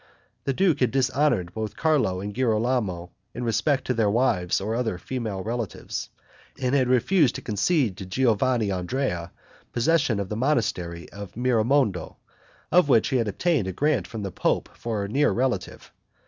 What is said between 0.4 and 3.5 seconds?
The duke had dishonored both Carlo and Girolamo in